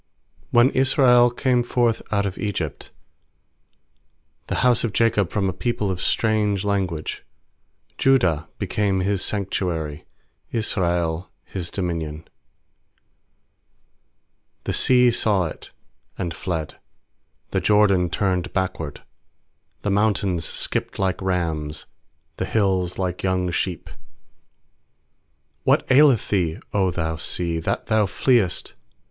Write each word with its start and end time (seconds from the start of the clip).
When 0.49 0.71
Israel 0.71 1.29
came 1.29 1.61
forth 1.61 2.01
out 2.11 2.25
of 2.25 2.39
Egypt, 2.39 2.89
The 4.47 4.55
house 4.65 4.83
of 4.83 4.93
Jacob 4.93 5.29
from 5.29 5.47
a 5.47 5.53
people 5.53 5.91
of 5.91 6.01
strange 6.01 6.63
language; 6.65 7.23
2Judah 7.99 8.47
became 8.57 9.01
His 9.01 9.23
sanctuary, 9.23 10.05
Israel 10.51 11.29
His 11.45 11.69
dominion. 11.69 12.27
3The 14.65 14.73
sea 14.73 15.11
saw 15.11 15.45
it, 15.45 15.69
and 16.17 16.33
fled; 16.33 16.77
The 17.51 17.61
Jordan 17.61 18.09
turned 18.09 18.51
backward. 18.53 19.03
4The 19.83 19.91
mountains 19.91 20.45
skipped 20.45 20.97
like 20.97 21.21
rams, 21.21 21.85
The 22.37 22.45
hills 22.45 22.97
like 22.97 23.21
young 23.21 23.51
sheep* 23.51 23.87
8What 25.67 25.83
aileth 25.91 26.29
thee, 26.29 26.57
0 26.71 26.89
thou 26.89 27.17
sea, 27.17 27.59
that 27.59 27.85
thou 27.85 28.07
fleest? 28.07 28.73